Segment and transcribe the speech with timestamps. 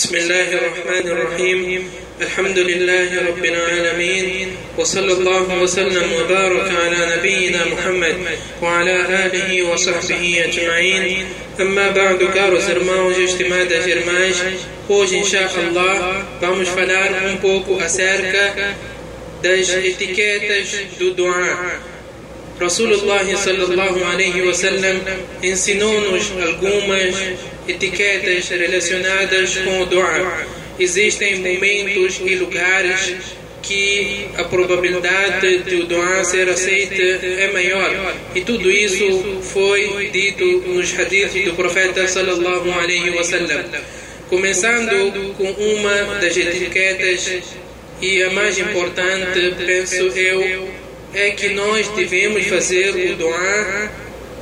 [0.00, 1.90] بسم الله الرحمن الرحيم
[2.20, 8.16] الحمد لله رب العالمين وصلى الله وسلم وبارك على نبينا محمد
[8.62, 11.24] وعلى آله وصحبه أجمعين
[11.60, 14.36] أما بعد caros irmãos e estimadas irmãs
[14.88, 18.74] hoje inshallah vamos falar um pouco acerca
[19.42, 21.12] das etiquetas do
[22.60, 25.00] Rasulullah sallallahu alaihi wasallam
[25.42, 27.14] ensinou-nos algumas
[27.66, 30.46] etiquetas relacionadas com o dua.
[30.78, 33.14] Existem momentos e lugares
[33.62, 38.14] que a probabilidade de o dua ser aceita é maior.
[38.34, 43.64] E tudo isso foi dito nos hadiths do profeta sallallahu alaihi wasallam.
[44.28, 47.42] Começando com uma das etiquetas
[48.02, 50.68] e a mais importante, penso eu,
[51.14, 53.92] é que nós devemos fazer o doar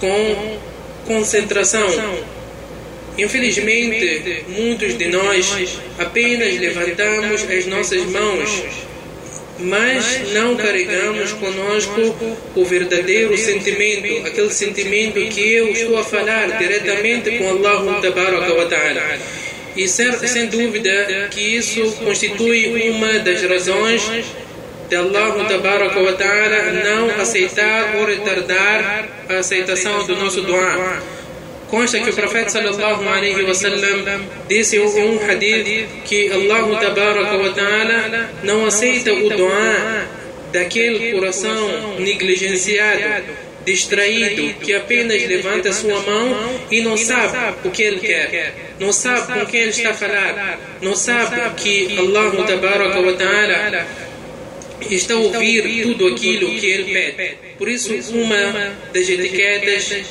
[0.00, 0.58] com
[1.06, 1.88] concentração.
[3.16, 8.62] Infelizmente, muitos de nós apenas levantamos as nossas mãos,
[9.58, 12.16] mas não carregamos conosco
[12.54, 18.00] o verdadeiro sentimento, aquele sentimento que eu estou a falar diretamente com Allah
[18.68, 19.18] Ta'ala.
[19.74, 24.02] E sem dúvida que isso constitui uma das razões
[24.88, 25.36] de Allah
[26.84, 31.02] não aceitar ou retardar a aceitação do nosso dua.
[31.68, 36.66] Consta que o profeta sallallahu alaihi wasallam disse um hadith que Allah
[38.42, 40.06] não aceita o dua
[40.50, 43.24] daquele coração negligenciado,
[43.66, 49.40] distraído, que apenas levanta sua mão e não sabe o que ele quer, não sabe
[49.40, 52.30] com quem ele está a falar, não sabe que Allah
[54.90, 57.36] está a ouvir tudo aquilo que ele pede.
[57.58, 60.04] Por isso, uma das etiquetas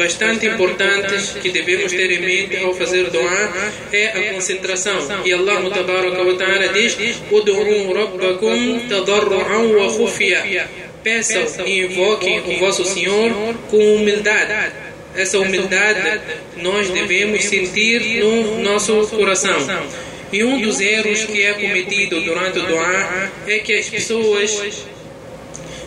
[0.00, 3.52] bastante importantes que devemos ter em mente ao fazer doa
[3.92, 4.98] é a concentração.
[5.24, 5.70] E Allah wa
[6.38, 6.96] Ta'ala diz:
[7.30, 10.68] "Ud'u rabbakum tadarruan wa khufya".
[11.04, 14.72] Peçam e invoquem o vosso Senhor com humildade.
[15.14, 16.20] Essa humildade
[16.56, 19.58] nós devemos sentir no nosso coração.
[20.32, 24.84] E um dos erros que é cometido durante o doa é que as pessoas,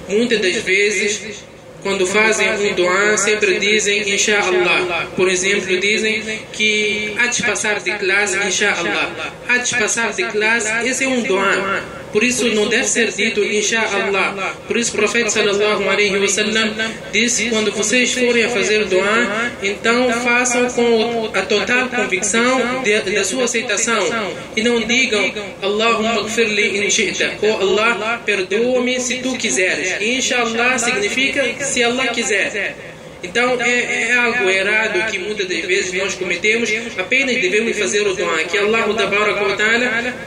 [0.07, 1.43] muitas das vezes,
[1.81, 5.07] quando fazem um doa, sempre dizem Insha'Allah.
[5.15, 6.21] Por exemplo, dizem
[6.51, 9.33] que há de passar de classe, Insha'Allah.
[9.47, 12.02] Há de passar de classe, esse é um doa.
[12.13, 14.53] Por isso não deve ser dito Insha'Allah.
[14.68, 16.72] Por isso o profeta sallallahu alaihi wasallam
[17.12, 22.62] disse quando vocês forem a fazer doa, então façam com a total convicção
[23.16, 24.07] da sua aceitação
[24.56, 30.00] e não digam Allahumma gfirli in shi'ta ou Allah perdoa-me se tu quiseres.
[30.00, 32.75] Inshallah significa se Allah quiser.
[33.23, 36.69] Então é, é, algo errado que muitas das vezes nós cometemos.
[36.97, 38.44] Apenas devemos fazer o doa.
[38.44, 38.85] Que Allah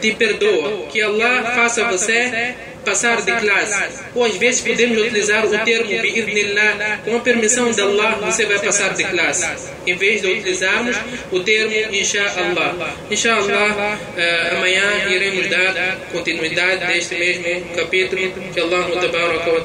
[0.01, 0.87] te perdoa.
[0.91, 2.55] Que Allah faça você
[2.87, 3.99] passar de classe.
[4.15, 7.01] Ou às vezes podemos utilizar o termo bi'idnillah.
[7.05, 9.47] Com a permissão de Allah você vai passar de classe.
[9.87, 10.97] Em vez de utilizarmos
[11.33, 12.75] o termo inshallah.
[13.11, 18.23] Inshallah, uh, amanhã iremos dar continuidade deste mesmo capítulo.
[18.55, 18.87] Que Allah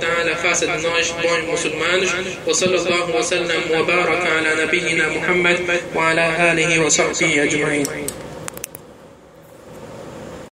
[0.02, 2.12] Ta'ala faça de nós bons muçulmanos.
[2.46, 5.59] Wa sallallahu wa sallam wa baraka ala nabiyyina Muhammad
[5.94, 8.31] wa ala alihi wa sahbihi ajma'in.